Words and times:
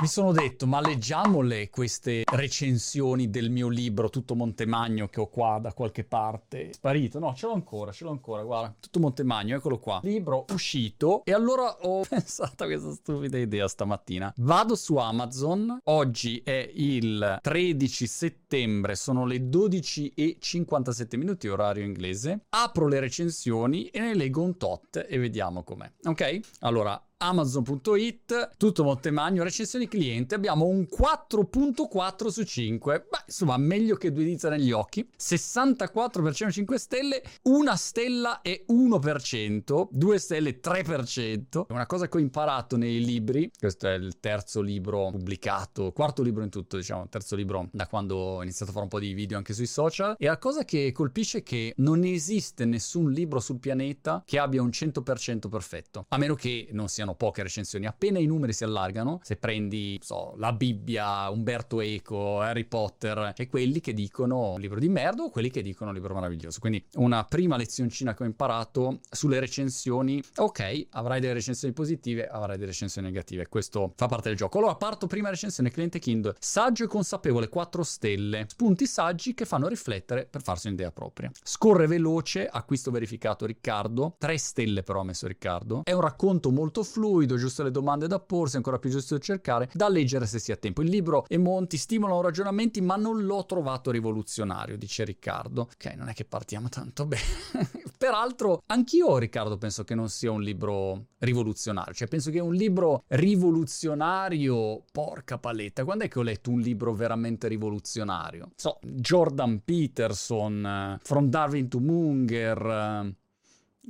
Mi 0.00 0.06
sono 0.06 0.32
detto, 0.32 0.66
ma 0.66 0.80
leggiamole 0.80 1.68
queste 1.68 2.22
recensioni 2.24 3.28
del 3.28 3.50
mio 3.50 3.68
libro 3.68 4.08
Tutto 4.08 4.34
Montemagno 4.34 5.08
che 5.08 5.20
ho 5.20 5.28
qua 5.28 5.58
da 5.60 5.74
qualche 5.74 6.04
parte. 6.04 6.72
Sparito? 6.72 7.18
No, 7.18 7.34
ce 7.34 7.44
l'ho 7.44 7.52
ancora, 7.52 7.92
ce 7.92 8.04
l'ho 8.04 8.10
ancora, 8.10 8.42
guarda. 8.42 8.74
Tutto 8.80 8.98
Montemagno, 8.98 9.56
eccolo 9.56 9.78
qua. 9.78 10.00
Libro 10.02 10.46
uscito. 10.52 11.22
E 11.26 11.34
allora 11.34 11.76
ho 11.82 12.00
pensato 12.08 12.64
a 12.64 12.66
questa 12.66 12.92
stupida 12.92 13.36
idea 13.36 13.68
stamattina. 13.68 14.32
Vado 14.38 14.74
su 14.74 14.96
Amazon. 14.96 15.80
Oggi 15.84 16.40
è 16.42 16.70
il 16.72 17.38
13 17.42 18.06
settembre, 18.06 18.96
sono 18.96 19.26
le 19.26 19.50
12 19.50 20.14
e 20.14 20.38
57 20.40 21.18
minuti 21.18 21.46
orario 21.46 21.84
inglese. 21.84 22.46
Apro 22.48 22.88
le 22.88 23.00
recensioni 23.00 23.88
e 23.88 24.00
ne 24.00 24.14
leggo 24.14 24.40
un 24.40 24.56
tot 24.56 25.04
e 25.06 25.18
vediamo 25.18 25.62
com'è. 25.62 25.92
Ok? 26.04 26.40
Allora, 26.60 26.98
Amazon.it, 27.22 28.52
tutto 28.56 28.82
Montemagno, 28.82 29.42
recensioni 29.42 29.86
cliente, 29.86 30.34
abbiamo 30.34 30.64
un 30.64 30.86
4.4 30.90 32.28
su 32.28 32.44
5. 32.44 33.06
Beh, 33.10 33.24
insomma, 33.26 33.58
meglio 33.58 33.96
che 33.96 34.10
due 34.10 34.24
dita 34.24 34.48
negli 34.48 34.72
occhi. 34.72 35.06
64% 35.18 36.50
5 36.50 36.78
stelle, 36.78 37.22
una 37.42 37.76
stella 37.76 38.40
e 38.40 38.64
1%, 38.70 39.88
due 39.90 40.18
stelle 40.18 40.60
3%. 40.60 41.66
Una 41.68 41.86
cosa 41.86 42.08
che 42.08 42.16
ho 42.16 42.20
imparato 42.20 42.78
nei 42.78 43.04
libri, 43.04 43.50
questo 43.58 43.86
è 43.86 43.92
il 43.92 44.18
terzo 44.18 44.62
libro 44.62 45.10
pubblicato, 45.10 45.92
quarto 45.92 46.22
libro 46.22 46.42
in 46.42 46.48
tutto, 46.48 46.78
diciamo, 46.78 47.06
terzo 47.08 47.36
libro 47.36 47.68
da 47.70 47.86
quando 47.86 48.16
ho 48.16 48.42
iniziato 48.42 48.70
a 48.70 48.74
fare 48.74 48.84
un 48.84 48.90
po' 48.90 48.98
di 48.98 49.12
video 49.12 49.36
anche 49.36 49.52
sui 49.52 49.66
social, 49.66 50.16
e 50.18 50.26
la 50.26 50.38
cosa 50.38 50.64
che 50.64 50.90
colpisce 50.92 51.38
è 51.38 51.42
che 51.42 51.74
non 51.76 52.02
esiste 52.04 52.64
nessun 52.64 53.12
libro 53.12 53.40
sul 53.40 53.58
pianeta 53.58 54.22
che 54.24 54.38
abbia 54.38 54.62
un 54.62 54.68
100% 54.68 55.50
perfetto, 55.50 56.06
a 56.08 56.16
meno 56.16 56.34
che 56.34 56.68
non 56.72 56.88
siano 56.88 57.09
siano 57.10 57.14
poche 57.14 57.42
recensioni. 57.42 57.86
Appena 57.86 58.18
i 58.18 58.26
numeri 58.26 58.52
si 58.52 58.64
allargano, 58.64 59.20
se 59.22 59.36
prendi, 59.36 59.98
so, 60.02 60.34
la 60.36 60.52
Bibbia, 60.52 61.28
Umberto 61.28 61.80
Eco, 61.80 62.40
Harry 62.40 62.64
Potter, 62.64 63.34
e 63.36 63.48
quelli 63.48 63.80
che 63.80 63.92
dicono 63.92 64.56
libro 64.56 64.78
di 64.78 64.88
merda 64.88 65.24
o 65.24 65.30
quelli 65.30 65.50
che 65.50 65.62
dicono 65.62 65.92
libro 65.92 66.14
meraviglioso. 66.14 66.60
Quindi 66.60 66.84
una 66.94 67.24
prima 67.24 67.56
lezioncina 67.56 68.14
che 68.14 68.22
ho 68.22 68.26
imparato 68.26 69.00
sulle 69.10 69.40
recensioni, 69.40 70.22
ok, 70.36 70.86
avrai 70.90 71.20
delle 71.20 71.34
recensioni 71.34 71.74
positive, 71.74 72.26
avrai 72.26 72.56
delle 72.56 72.70
recensioni 72.70 73.08
negative. 73.08 73.48
Questo 73.48 73.92
fa 73.96 74.06
parte 74.06 74.28
del 74.28 74.38
gioco. 74.38 74.58
Allora 74.58 74.76
parto 74.76 75.06
prima 75.06 75.30
recensione 75.30 75.70
cliente 75.70 75.98
Kindle. 75.98 76.34
Saggio 76.38 76.84
e 76.84 76.86
consapevole 76.86 77.48
4 77.48 77.82
stelle. 77.82 78.46
Spunti 78.48 78.86
saggi 78.86 79.34
che 79.34 79.44
fanno 79.44 79.68
riflettere 79.68 80.26
per 80.26 80.42
farsi 80.42 80.68
un'idea 80.68 80.90
propria. 80.90 81.30
Scorre 81.42 81.86
veloce, 81.86 82.46
acquisto 82.46 82.90
verificato 82.90 83.46
Riccardo. 83.46 84.14
3 84.18 84.38
stelle 84.38 84.82
però 84.82 85.00
ha 85.00 85.04
messo 85.04 85.26
Riccardo. 85.26 85.82
È 85.84 85.92
un 85.92 86.00
racconto 86.00 86.50
molto 86.50 86.82
fluido 86.82 86.99
fluido, 87.00 87.38
giuste 87.38 87.62
le 87.62 87.70
domande 87.70 88.06
da 88.06 88.20
porsi, 88.20 88.56
ancora 88.56 88.78
più 88.78 88.90
giusto 88.90 89.18
cercare, 89.18 89.70
da 89.72 89.88
leggere 89.88 90.26
se 90.26 90.38
si 90.38 90.52
ha 90.52 90.56
tempo. 90.56 90.82
Il 90.82 90.90
libro 90.90 91.24
e 91.26 91.38
Monti 91.38 91.78
stimolano 91.78 92.20
ragionamenti, 92.20 92.82
ma 92.82 92.96
non 92.96 93.24
l'ho 93.24 93.46
trovato 93.46 93.90
rivoluzionario, 93.90 94.76
dice 94.76 95.04
Riccardo. 95.04 95.62
Ok, 95.62 95.94
non 95.96 96.08
è 96.08 96.12
che 96.12 96.26
partiamo 96.26 96.68
tanto 96.68 97.06
bene. 97.06 97.22
Peraltro, 97.96 98.62
anch'io, 98.66 99.16
Riccardo, 99.16 99.56
penso 99.56 99.82
che 99.84 99.94
non 99.94 100.10
sia 100.10 100.30
un 100.30 100.42
libro 100.42 101.06
rivoluzionario. 101.18 101.94
Cioè, 101.94 102.08
penso 102.08 102.30
che 102.30 102.40
un 102.40 102.54
libro 102.54 103.04
rivoluzionario, 103.08 104.84
porca 104.92 105.38
paletta, 105.38 105.84
quando 105.84 106.04
è 106.04 106.08
che 106.08 106.18
ho 106.18 106.22
letto 106.22 106.50
un 106.50 106.60
libro 106.60 106.92
veramente 106.92 107.48
rivoluzionario? 107.48 108.50
So, 108.56 108.78
Jordan 108.82 109.62
Peterson, 109.64 110.96
uh, 110.98 110.98
From 111.02 111.28
Darwin 111.28 111.68
to 111.68 111.78
Munger, 111.78 113.14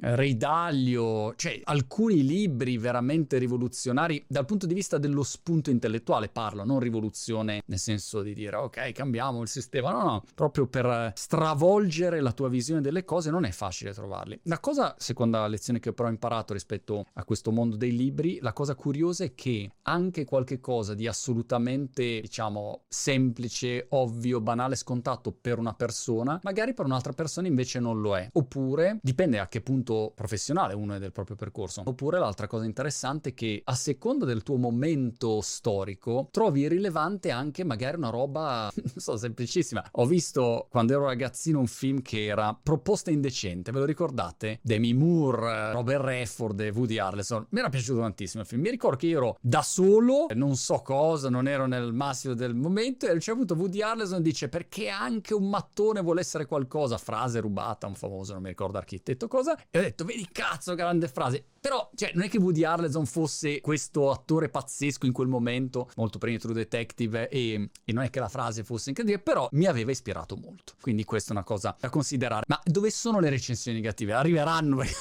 Ray 0.00 0.36
Dalio, 0.36 1.34
cioè 1.36 1.60
alcuni 1.64 2.24
libri 2.24 2.78
veramente 2.78 3.36
rivoluzionari 3.38 4.24
dal 4.26 4.46
punto 4.46 4.66
di 4.66 4.74
vista 4.74 4.96
dello 4.98 5.22
spunto 5.22 5.70
intellettuale 5.70 6.28
parlo, 6.28 6.64
non 6.64 6.80
rivoluzione 6.80 7.62
nel 7.66 7.78
senso 7.78 8.22
di 8.22 8.32
dire 8.32 8.56
ok 8.56 8.92
cambiamo 8.92 9.42
il 9.42 9.48
sistema, 9.48 9.90
no 9.90 10.02
no, 10.02 10.24
proprio 10.34 10.66
per 10.66 11.12
stravolgere 11.14 12.20
la 12.20 12.32
tua 12.32 12.48
visione 12.48 12.80
delle 12.80 13.04
cose 13.04 13.30
non 13.30 13.44
è 13.44 13.50
facile 13.50 13.92
trovarli. 13.92 14.38
La 14.44 14.58
cosa, 14.58 14.94
seconda 14.98 15.46
lezione 15.46 15.80
che 15.80 15.92
però 15.92 16.08
ho 16.08 16.12
imparato 16.12 16.54
rispetto 16.54 17.04
a 17.14 17.24
questo 17.24 17.50
mondo 17.50 17.76
dei 17.76 17.94
libri, 17.94 18.38
la 18.40 18.52
cosa 18.52 18.74
curiosa 18.74 19.24
è 19.24 19.34
che 19.34 19.70
anche 19.82 20.24
qualche 20.24 20.60
cosa 20.60 20.94
di 20.94 21.06
assolutamente 21.06 22.20
diciamo 22.20 22.82
semplice, 22.88 23.86
ovvio, 23.90 24.40
banale, 24.40 24.76
scontato 24.76 25.32
per 25.32 25.58
una 25.58 25.74
persona, 25.74 26.40
magari 26.42 26.72
per 26.72 26.86
un'altra 26.86 27.12
persona 27.12 27.48
invece 27.48 27.80
non 27.80 28.00
lo 28.00 28.16
è, 28.16 28.28
oppure 28.32 28.98
dipende 29.02 29.38
a 29.38 29.48
che 29.48 29.60
punto 29.60 29.89
punto 29.90 30.12
professionale 30.14 30.74
uno 30.74 30.94
è 30.94 30.98
del 30.98 31.12
proprio 31.12 31.36
percorso. 31.36 31.82
Oppure 31.84 32.18
l'altra 32.18 32.46
cosa 32.46 32.64
interessante 32.64 33.30
è 33.30 33.34
che 33.34 33.60
a 33.64 33.74
seconda 33.74 34.24
del 34.24 34.42
tuo 34.42 34.56
momento 34.56 35.40
storico 35.40 36.28
trovi 36.30 36.68
rilevante 36.68 37.30
anche 37.30 37.64
magari 37.64 37.96
una 37.96 38.10
roba, 38.10 38.70
non 38.76 38.94
so, 38.96 39.16
semplicissima. 39.16 39.84
Ho 39.92 40.06
visto 40.06 40.68
quando 40.70 40.92
ero 40.92 41.06
ragazzino 41.06 41.58
un 41.58 41.66
film 41.66 42.02
che 42.02 42.26
era 42.26 42.56
Proposta 42.60 43.10
indecente, 43.10 43.72
ve 43.72 43.80
lo 43.80 43.84
ricordate? 43.84 44.60
Demi 44.62 44.94
Moore, 44.94 45.72
Robert 45.72 46.04
Redford 46.04 46.60
e 46.60 46.70
Woody 46.70 46.98
Harrelson. 46.98 47.46
Mi 47.50 47.58
era 47.58 47.68
piaciuto 47.68 48.00
tantissimo 48.00 48.42
il 48.42 48.48
film. 48.48 48.60
Mi 48.60 48.70
ricordo 48.70 48.96
che 48.96 49.06
io 49.06 49.18
ero 49.18 49.36
da 49.40 49.62
solo, 49.62 50.26
non 50.34 50.56
so 50.56 50.80
cosa, 50.82 51.28
non 51.28 51.48
ero 51.48 51.66
nel 51.66 51.92
massimo 51.92 52.34
del 52.34 52.54
momento 52.54 53.06
e 53.06 53.18
c'è 53.18 53.32
avuto 53.32 53.54
Woody 53.54 53.82
Harrelson 53.82 54.22
dice 54.22 54.48
perché 54.48 54.88
anche 54.88 55.34
un 55.34 55.48
mattone 55.48 56.00
vuole 56.00 56.20
essere 56.20 56.46
qualcosa, 56.46 56.98
frase 56.98 57.40
rubata, 57.40 57.86
un 57.86 57.94
famoso, 57.94 58.34
non 58.34 58.42
mi 58.42 58.48
ricordo 58.48 58.78
architetto 58.78 59.26
cosa, 59.26 59.58
e 59.72 59.78
ho 59.78 59.82
detto, 59.82 60.04
vedi 60.04 60.28
cazzo, 60.32 60.74
grande 60.74 61.06
frase. 61.06 61.44
Però, 61.60 61.90
cioè, 61.94 62.12
non 62.14 62.24
è 62.24 62.28
che 62.28 62.38
Woody 62.38 62.64
Harrelson 62.64 63.04
fosse 63.04 63.60
questo 63.60 64.10
attore 64.10 64.48
pazzesco 64.48 65.04
in 65.04 65.12
quel 65.12 65.28
momento, 65.28 65.90
molto 65.96 66.18
di 66.18 66.38
True 66.38 66.54
Detective, 66.54 67.28
e, 67.28 67.68
e, 67.84 67.92
non 67.92 68.02
è 68.02 68.10
che 68.10 68.18
la 68.18 68.30
frase 68.30 68.64
fosse 68.64 68.88
incredibile, 68.88 69.22
però 69.22 69.46
mi 69.52 69.66
aveva 69.66 69.90
ispirato 69.90 70.36
molto. 70.36 70.72
Quindi 70.80 71.04
questa 71.04 71.30
è 71.30 71.32
una 71.32 71.44
cosa 71.44 71.76
da 71.78 71.90
considerare. 71.90 72.44
Ma 72.48 72.58
dove 72.64 72.90
sono 72.90 73.20
le 73.20 73.28
recensioni 73.28 73.76
negative? 73.76 74.14
Arriveranno, 74.14 74.76
perché 74.80 74.94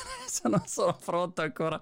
non 0.44 0.62
sono 0.66 0.98
pronto 1.04 1.42
ancora. 1.42 1.80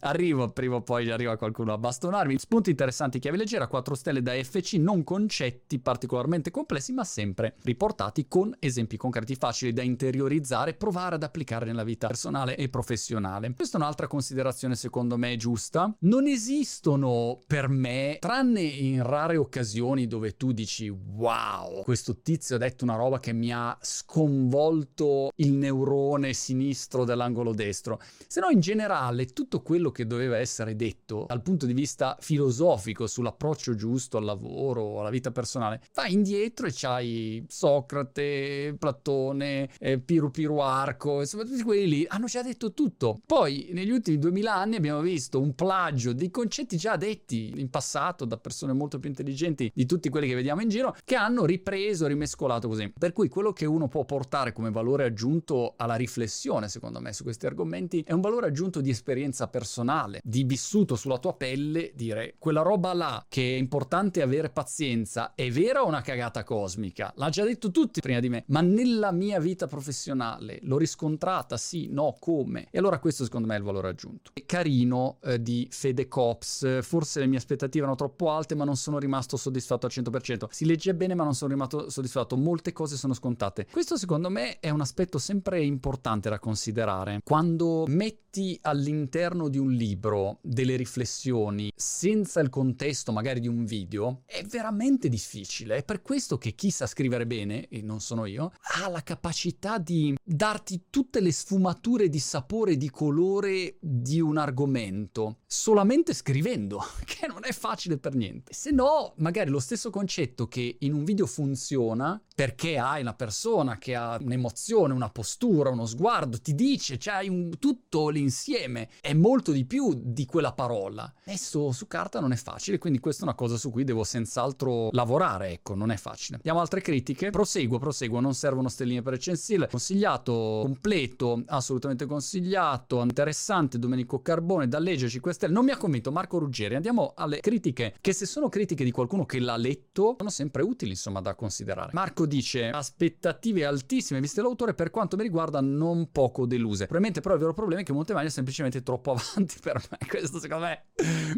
Arrivo, 0.00 0.50
prima 0.50 0.76
o 0.76 0.82
poi 0.82 1.10
arriva 1.10 1.36
qualcuno 1.38 1.72
a 1.72 1.78
bastonarmi. 1.78 2.38
Spunti 2.38 2.70
interessanti, 2.70 3.18
chiave 3.18 3.38
leggera, 3.38 3.68
4 3.68 3.94
stelle 3.94 4.20
da 4.20 4.32
FC, 4.32 4.74
non 4.74 5.02
concetti 5.02 5.78
particolarmente 5.78 6.50
complessi, 6.50 6.92
ma 6.92 7.04
sempre 7.04 7.56
riportati 7.62 8.28
con 8.28 8.54
esempi 8.60 8.98
concreti 8.98 9.34
facili 9.34 9.72
da 9.72 9.82
interiorizzare 9.82 10.74
provare 10.74 11.14
ad 11.14 11.22
applicare 11.22 11.64
nella 11.64 11.84
vita 11.84 12.06
personale 12.20 12.54
e 12.56 12.68
professionale. 12.68 13.54
Questa 13.54 13.78
è 13.78 13.80
un'altra 13.80 14.06
considerazione 14.06 14.74
secondo 14.74 15.16
me 15.16 15.36
giusta. 15.36 15.94
Non 16.00 16.26
esistono 16.26 17.38
per 17.46 17.68
me, 17.68 18.18
tranne 18.20 18.60
in 18.60 19.02
rare 19.02 19.38
occasioni 19.38 20.06
dove 20.06 20.36
tu 20.36 20.52
dici 20.52 20.88
wow, 20.90 21.82
questo 21.82 22.20
tizio 22.20 22.56
ha 22.56 22.58
detto 22.58 22.84
una 22.84 22.96
roba 22.96 23.18
che 23.18 23.32
mi 23.32 23.50
ha 23.52 23.76
sconvolto 23.80 25.30
il 25.36 25.52
neurone 25.52 26.34
sinistro 26.34 27.04
dell'angolo 27.04 27.54
destro. 27.54 27.98
Se 28.26 28.40
no 28.40 28.50
in 28.50 28.60
generale 28.60 29.26
tutto 29.26 29.62
quello 29.62 29.90
che 29.90 30.06
doveva 30.06 30.36
essere 30.36 30.76
detto 30.76 31.24
dal 31.26 31.40
punto 31.40 31.64
di 31.64 31.72
vista 31.72 32.18
filosofico 32.20 33.06
sull'approccio 33.06 33.74
giusto 33.74 34.18
al 34.18 34.24
lavoro, 34.24 35.00
alla 35.00 35.10
vita 35.10 35.30
personale, 35.30 35.80
vai 35.94 36.12
indietro 36.12 36.66
e 36.66 36.72
c'hai 36.74 37.44
Socrate, 37.48 38.76
Platone, 38.78 39.70
eh, 39.78 39.98
Piru 39.98 40.30
Piruarco, 40.30 41.20
insomma 41.20 41.44
tutti 41.44 41.62
quelli 41.62 41.88
lì 41.88 42.06
hanno 42.10 42.26
già 42.26 42.42
detto 42.42 42.72
tutto. 42.72 43.20
Poi 43.24 43.68
negli 43.72 43.90
ultimi 43.90 43.98
ultimi 44.00 44.18
2000 44.18 44.54
anni 44.54 44.76
abbiamo 44.76 45.00
visto 45.00 45.40
un 45.40 45.54
plagio 45.54 46.12
di 46.12 46.30
concetti 46.30 46.76
già 46.76 46.96
detti 46.96 47.52
in 47.56 47.68
passato 47.70 48.24
da 48.24 48.38
persone 48.38 48.72
molto 48.72 48.98
più 48.98 49.08
intelligenti 49.10 49.70
di 49.72 49.86
tutti 49.86 50.08
quelli 50.08 50.26
che 50.26 50.34
vediamo 50.34 50.62
in 50.62 50.68
giro, 50.68 50.96
che 51.04 51.14
hanno 51.14 51.44
ripreso, 51.44 52.06
rimescolato 52.06 52.66
così. 52.66 52.92
Per 52.96 53.12
cui 53.12 53.28
quello 53.28 53.52
che 53.52 53.66
uno 53.66 53.88
può 53.88 54.04
portare 54.04 54.52
come 54.52 54.70
valore 54.70 55.04
aggiunto 55.04 55.74
alla 55.76 55.94
riflessione, 55.94 56.68
secondo 56.68 57.00
me, 57.00 57.12
su 57.12 57.22
questi 57.22 57.46
argomenti 57.46 58.02
è 58.06 58.12
un 58.12 58.20
valore 58.20 58.46
aggiunto 58.46 58.80
di 58.80 58.90
esperienza 58.90 59.48
personale, 59.48 60.20
di 60.24 60.44
vissuto 60.44 60.96
sulla 60.96 61.18
tua 61.18 61.34
pelle, 61.34 61.92
dire 61.94 62.34
quella 62.38 62.62
roba 62.62 62.94
là 62.94 63.24
che 63.28 63.54
è 63.54 63.58
importante 63.58 64.22
avere 64.22 64.50
pazienza, 64.50 65.34
è 65.34 65.50
vera 65.50 65.82
o 65.82 65.86
una 65.86 66.00
cagata 66.00 66.42
cosmica? 66.42 67.12
L'ha 67.16 67.28
già 67.28 67.44
detto 67.44 67.70
tutti 67.70 68.00
prima 68.00 68.20
di 68.20 68.28
me, 68.28 68.44
ma 68.46 68.60
nella 68.62 69.12
mia 69.12 69.38
vita 69.38 69.66
professionale 69.66 70.58
l'ho 70.62 70.78
riscontrata, 70.78 71.56
sì, 71.56 71.88
no, 71.90 71.99
come? 72.18 72.66
E 72.70 72.78
allora 72.78 72.98
questo 72.98 73.24
secondo 73.24 73.46
me 73.46 73.54
è 73.54 73.58
il 73.58 73.64
valore 73.64 73.88
aggiunto. 73.88 74.32
Carino 74.46 75.18
eh, 75.22 75.40
di 75.40 75.68
Fede 75.70 76.08
Cops, 76.08 76.82
forse 76.82 77.20
le 77.20 77.26
mie 77.26 77.38
aspettative 77.38 77.84
erano 77.84 77.96
troppo 77.96 78.30
alte 78.30 78.54
ma 78.54 78.64
non 78.64 78.76
sono 78.76 78.98
rimasto 78.98 79.36
soddisfatto 79.36 79.86
al 79.86 79.92
100%. 79.94 80.46
Si 80.50 80.64
legge 80.64 80.94
bene 80.94 81.14
ma 81.14 81.24
non 81.24 81.34
sono 81.34 81.52
rimasto 81.52 81.90
soddisfatto, 81.90 82.36
molte 82.36 82.72
cose 82.72 82.96
sono 82.96 83.14
scontate. 83.14 83.66
Questo 83.70 83.96
secondo 83.96 84.30
me 84.30 84.58
è 84.60 84.70
un 84.70 84.80
aspetto 84.80 85.18
sempre 85.18 85.62
importante 85.62 86.28
da 86.28 86.38
considerare. 86.38 87.20
Quando 87.22 87.84
metti 87.86 88.58
all'interno 88.62 89.48
di 89.48 89.58
un 89.58 89.72
libro 89.72 90.38
delle 90.42 90.76
riflessioni 90.76 91.72
senza 91.74 92.40
il 92.40 92.48
contesto 92.48 93.12
magari 93.12 93.40
di 93.40 93.48
un 93.48 93.64
video, 93.64 94.22
è 94.24 94.42
veramente 94.44 95.08
difficile. 95.08 95.76
È 95.76 95.84
per 95.84 96.02
questo 96.02 96.38
che 96.38 96.52
chi 96.52 96.70
sa 96.70 96.86
scrivere 96.86 97.26
bene, 97.26 97.68
e 97.68 97.82
non 97.82 98.00
sono 98.00 98.26
io, 98.26 98.52
ha 98.78 98.88
la 98.88 99.02
capacità 99.02 99.78
di 99.78 100.16
darti 100.22 100.84
tutte 100.90 101.20
le 101.20 101.32
sfumature 101.32 101.89
sfumature 101.90 102.08
di 102.08 102.18
sapore 102.18 102.76
di 102.76 102.90
colore 102.90 103.76
di 103.80 104.20
un 104.20 104.36
argomento 104.36 105.38
solamente 105.46 106.14
scrivendo, 106.14 106.80
che 107.04 107.26
non 107.26 107.40
è 107.42 107.52
facile 107.52 107.98
per 107.98 108.14
niente. 108.14 108.52
Se 108.52 108.70
no, 108.70 109.14
magari 109.16 109.50
lo 109.50 109.58
stesso 109.58 109.90
concetto 109.90 110.46
che 110.46 110.76
in 110.80 110.94
un 110.94 111.04
video 111.04 111.26
funziona 111.26 112.20
perché 112.40 112.78
hai 112.78 113.02
una 113.02 113.12
persona 113.12 113.76
che 113.76 113.94
ha 113.94 114.16
un'emozione, 114.18 114.94
una 114.94 115.10
postura, 115.10 115.70
uno 115.70 115.84
sguardo, 115.84 116.40
ti 116.40 116.54
dice, 116.54 116.96
c'hai 116.98 117.28
un, 117.28 117.58
tutto 117.58 118.08
l'insieme, 118.08 118.88
è 119.00 119.12
molto 119.12 119.52
di 119.52 119.66
più 119.66 119.92
di 119.94 120.24
quella 120.24 120.52
parola. 120.52 121.12
Messo 121.26 121.72
su 121.72 121.86
carta 121.86 122.18
non 122.20 122.32
è 122.32 122.36
facile, 122.36 122.78
quindi 122.78 122.98
questa 122.98 123.22
è 123.22 123.24
una 123.24 123.34
cosa 123.34 123.58
su 123.58 123.70
cui 123.70 123.84
devo 123.84 124.04
senz'altro 124.04 124.88
lavorare, 124.92 125.50
ecco, 125.50 125.74
non 125.74 125.90
è 125.90 125.96
facile. 125.96 126.38
Diamo 126.42 126.60
altre 126.60 126.80
critiche, 126.80 127.28
proseguo, 127.28 127.78
proseguo, 127.78 128.20
non 128.20 128.32
servono 128.32 128.68
stelline 128.68 129.02
per 129.02 129.14
recensire, 129.14 129.68
consigliato, 129.68 130.60
completo, 130.62 131.42
assolutamente 131.46 131.79
consigliato, 132.06 133.00
interessante, 133.02 133.78
Domenico 133.78 134.20
Carbone, 134.20 134.68
da 134.68 134.78
leggere 134.78 135.10
5 135.10 135.32
stelle, 135.32 135.52
non 135.52 135.64
mi 135.64 135.70
ha 135.70 135.76
convinto 135.76 136.12
Marco 136.12 136.38
Ruggeri, 136.38 136.74
andiamo 136.74 137.12
alle 137.16 137.40
critiche, 137.40 137.94
che 138.00 138.12
se 138.12 138.26
sono 138.26 138.48
critiche 138.48 138.84
di 138.84 138.90
qualcuno 138.90 139.26
che 139.26 139.38
l'ha 139.40 139.56
letto, 139.56 140.16
sono 140.18 140.30
sempre 140.30 140.62
utili, 140.62 140.90
insomma, 140.90 141.20
da 141.20 141.34
considerare. 141.34 141.90
Marco 141.92 142.26
dice 142.26 142.70
aspettative 142.70 143.64
altissime 143.64 144.20
viste 144.20 144.42
l'autore 144.42 144.74
per 144.74 144.90
quanto 144.90 145.16
mi 145.16 145.22
riguarda 145.22 145.60
non 145.60 146.10
poco 146.10 146.46
deluse. 146.46 146.86
Probabilmente 146.86 147.20
però 147.20 147.34
il 147.34 147.40
vero 147.40 147.54
problema 147.54 147.80
è 147.80 147.84
che 147.84 147.92
Montemagno 147.92 148.28
è 148.28 148.30
semplicemente 148.30 148.82
troppo 148.82 149.12
avanti 149.16 149.56
per 149.60 149.82
me. 149.90 149.98
Questo 150.08 150.38
secondo 150.38 150.66
me 150.66 150.86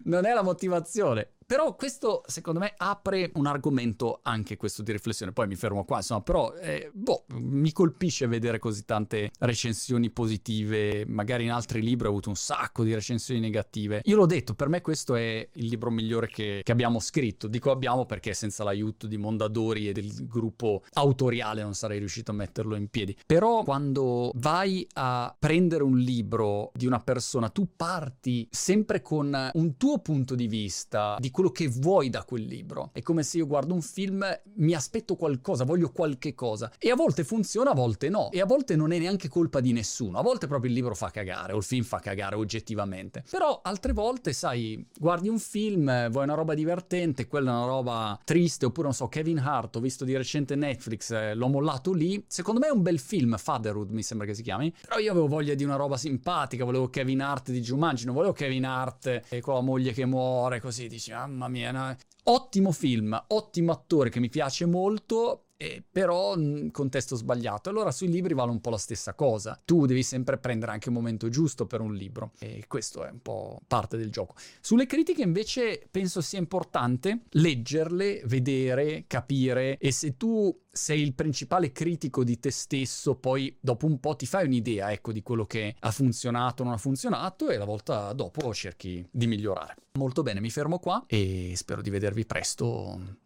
non 0.04 0.24
è 0.24 0.32
la 0.32 0.42
motivazione. 0.42 1.34
Però 1.52 1.76
questo, 1.76 2.22
secondo 2.26 2.60
me, 2.60 2.72
apre 2.78 3.30
un 3.34 3.44
argomento 3.44 4.20
anche 4.22 4.56
questo 4.56 4.82
di 4.82 4.90
riflessione. 4.90 5.32
Poi 5.32 5.46
mi 5.46 5.54
fermo 5.54 5.84
qua, 5.84 5.98
insomma, 5.98 6.22
però, 6.22 6.54
eh, 6.54 6.90
boh, 6.94 7.26
mi 7.40 7.72
colpisce 7.72 8.26
vedere 8.26 8.58
così 8.58 8.86
tante 8.86 9.32
recensioni 9.38 10.08
positive. 10.08 11.04
Magari 11.04 11.44
in 11.44 11.50
altri 11.50 11.82
libri 11.82 12.06
ho 12.06 12.08
avuto 12.08 12.30
un 12.30 12.36
sacco 12.36 12.84
di 12.84 12.94
recensioni 12.94 13.38
negative. 13.38 14.00
Io 14.04 14.16
l'ho 14.16 14.24
detto, 14.24 14.54
per 14.54 14.70
me 14.70 14.80
questo 14.80 15.14
è 15.14 15.46
il 15.52 15.66
libro 15.66 15.90
migliore 15.90 16.28
che, 16.28 16.62
che 16.64 16.72
abbiamo 16.72 17.00
scritto. 17.00 17.48
Dico 17.48 17.70
abbiamo 17.70 18.06
perché 18.06 18.32
senza 18.32 18.64
l'aiuto 18.64 19.06
di 19.06 19.18
Mondadori 19.18 19.90
e 19.90 19.92
del 19.92 20.26
gruppo 20.26 20.82
autoriale 20.94 21.62
non 21.62 21.74
sarei 21.74 21.98
riuscito 21.98 22.30
a 22.30 22.34
metterlo 22.34 22.76
in 22.76 22.88
piedi. 22.88 23.14
Però 23.26 23.62
quando 23.62 24.32
vai 24.36 24.86
a 24.94 25.36
prendere 25.38 25.82
un 25.82 25.98
libro 25.98 26.72
di 26.72 26.86
una 26.86 27.00
persona, 27.00 27.50
tu 27.50 27.68
parti 27.76 28.48
sempre 28.50 29.02
con 29.02 29.50
un 29.52 29.76
tuo 29.76 29.98
punto 29.98 30.34
di 30.34 30.46
vista, 30.46 31.18
di 31.20 31.30
quello 31.30 31.40
che 31.50 31.68
vuoi 31.68 32.10
da 32.10 32.24
quel 32.24 32.44
libro. 32.44 32.90
È 32.92 33.02
come 33.02 33.22
se 33.22 33.38
io 33.38 33.46
guardo 33.46 33.74
un 33.74 33.82
film, 33.82 34.24
mi 34.56 34.74
aspetto 34.74 35.16
qualcosa, 35.16 35.64
voglio 35.64 35.90
qualche 35.90 36.34
cosa. 36.34 36.70
E 36.78 36.90
a 36.90 36.94
volte 36.94 37.24
funziona, 37.24 37.70
a 37.70 37.74
volte 37.74 38.08
no. 38.08 38.30
E 38.30 38.40
a 38.40 38.46
volte 38.46 38.76
non 38.76 38.92
è 38.92 38.98
neanche 38.98 39.28
colpa 39.28 39.60
di 39.60 39.72
nessuno. 39.72 40.18
A 40.18 40.22
volte 40.22 40.46
proprio 40.46 40.70
il 40.70 40.76
libro 40.76 40.94
fa 40.94 41.10
cagare, 41.10 41.52
o 41.52 41.56
il 41.56 41.62
film 41.62 41.84
fa 41.84 41.98
cagare 41.98 42.36
oggettivamente. 42.36 43.24
Però 43.30 43.60
altre 43.62 43.92
volte, 43.92 44.32
sai, 44.32 44.86
guardi 44.98 45.28
un 45.28 45.38
film, 45.38 46.10
vuoi 46.10 46.24
una 46.24 46.34
roba 46.34 46.54
divertente, 46.54 47.26
quella 47.26 47.50
è 47.50 47.54
una 47.54 47.66
roba 47.66 48.20
triste, 48.24 48.66
oppure 48.66 48.86
non 48.86 48.94
so, 48.94 49.08
Kevin 49.08 49.38
Hart, 49.38 49.76
ho 49.76 49.80
visto 49.80 50.04
di 50.04 50.16
recente 50.16 50.54
Netflix, 50.54 51.10
eh, 51.10 51.34
l'ho 51.34 51.48
mollato 51.48 51.92
lì. 51.92 52.22
Secondo 52.28 52.60
me 52.60 52.68
è 52.68 52.70
un 52.70 52.82
bel 52.82 52.98
film, 52.98 53.36
Fatherhood 53.36 53.90
mi 53.90 54.02
sembra 54.02 54.26
che 54.26 54.34
si 54.34 54.42
chiami. 54.42 54.72
Però 54.86 54.98
io 54.98 55.10
avevo 55.10 55.26
voglia 55.26 55.54
di 55.54 55.64
una 55.64 55.76
roba 55.76 55.96
simpatica, 55.96 56.64
volevo 56.64 56.88
Kevin 56.88 57.20
Hart 57.20 57.50
di 57.50 57.60
Jumanji, 57.60 58.04
non 58.04 58.14
volevo 58.14 58.32
Kevin 58.32 58.64
Hart 58.64 59.22
eh, 59.28 59.40
con 59.40 59.54
la 59.54 59.60
moglie 59.60 59.92
che 59.92 60.04
muore, 60.04 60.60
così 60.60 60.88
dici, 60.88 61.12
mamma 61.26 61.48
mia, 61.48 61.72
no? 61.72 61.96
ottimo 62.24 62.72
film, 62.72 63.20
ottimo 63.28 63.72
attore 63.72 64.10
che 64.10 64.20
mi 64.20 64.28
piace 64.28 64.66
molto, 64.66 65.46
eh, 65.62 65.82
però 65.88 66.36
in 66.36 66.70
contesto 66.72 67.14
sbagliato. 67.14 67.70
Allora 67.70 67.92
sui 67.92 68.08
libri 68.08 68.34
vale 68.34 68.50
un 68.50 68.60
po' 68.60 68.70
la 68.70 68.78
stessa 68.78 69.14
cosa. 69.14 69.60
Tu 69.64 69.86
devi 69.86 70.02
sempre 70.02 70.38
prendere 70.38 70.72
anche 70.72 70.88
il 70.88 70.94
momento 70.94 71.28
giusto 71.28 71.66
per 71.66 71.80
un 71.80 71.94
libro 71.94 72.32
e 72.40 72.64
questo 72.66 73.04
è 73.04 73.10
un 73.10 73.20
po' 73.22 73.60
parte 73.68 73.96
del 73.96 74.10
gioco. 74.10 74.34
Sulle 74.60 74.86
critiche 74.86 75.22
invece 75.22 75.86
penso 75.88 76.20
sia 76.20 76.40
importante 76.40 77.20
leggerle, 77.30 78.22
vedere, 78.24 79.04
capire 79.06 79.78
e 79.78 79.92
se 79.92 80.16
tu 80.16 80.58
sei 80.72 81.02
il 81.02 81.14
principale 81.14 81.70
critico 81.70 82.24
di 82.24 82.40
te 82.40 82.50
stesso, 82.50 83.14
poi 83.14 83.56
dopo 83.60 83.86
un 83.86 84.00
po' 84.00 84.16
ti 84.16 84.26
fai 84.26 84.46
un'idea, 84.46 84.90
ecco, 84.90 85.12
di 85.12 85.22
quello 85.22 85.44
che 85.44 85.76
ha 85.78 85.90
funzionato 85.90 86.62
o 86.62 86.64
non 86.64 86.74
ha 86.74 86.78
funzionato 86.78 87.50
e 87.50 87.58
la 87.58 87.66
volta 87.66 88.12
dopo 88.14 88.52
cerchi 88.54 89.06
di 89.10 89.26
migliorare. 89.26 89.76
Molto 89.98 90.22
bene, 90.22 90.40
mi 90.40 90.50
fermo 90.50 90.78
qua 90.78 91.04
e 91.06 91.52
spero 91.56 91.82
di 91.82 91.90
vedervi 91.90 92.24
presto 92.24 93.18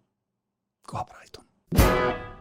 qua 0.82 1.00
a 1.00 1.04
Brighton. 1.04 1.45
you 1.72 2.35